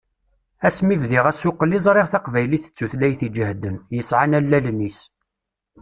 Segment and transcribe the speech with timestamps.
[0.67, 4.99] Asmi bdiɣ asuqel i ẓriɣ taqbaylit d tutlayt iǧehden, yesɛan allalen-is.